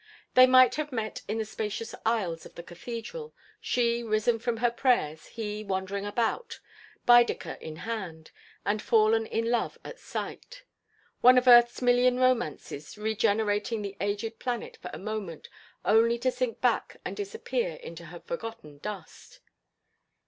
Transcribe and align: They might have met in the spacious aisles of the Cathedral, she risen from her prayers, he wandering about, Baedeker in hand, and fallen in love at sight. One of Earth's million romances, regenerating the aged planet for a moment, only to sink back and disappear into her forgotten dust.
They 0.33 0.47
might 0.47 0.73
have 0.81 0.91
met 0.91 1.21
in 1.27 1.37
the 1.37 1.45
spacious 1.45 1.93
aisles 2.07 2.43
of 2.43 2.55
the 2.55 2.63
Cathedral, 2.63 3.35
she 3.59 4.01
risen 4.01 4.39
from 4.39 4.57
her 4.57 4.71
prayers, 4.71 5.27
he 5.27 5.63
wandering 5.63 6.07
about, 6.07 6.59
Baedeker 7.05 7.59
in 7.61 7.75
hand, 7.75 8.31
and 8.65 8.81
fallen 8.81 9.27
in 9.27 9.51
love 9.51 9.77
at 9.85 9.99
sight. 9.99 10.63
One 11.19 11.37
of 11.37 11.47
Earth's 11.47 11.83
million 11.83 12.17
romances, 12.19 12.97
regenerating 12.97 13.83
the 13.83 13.95
aged 14.01 14.39
planet 14.39 14.75
for 14.81 14.89
a 14.91 14.97
moment, 14.97 15.49
only 15.85 16.17
to 16.17 16.31
sink 16.31 16.61
back 16.61 16.97
and 17.05 17.15
disappear 17.15 17.75
into 17.75 18.05
her 18.05 18.21
forgotten 18.21 18.79
dust. 18.79 19.39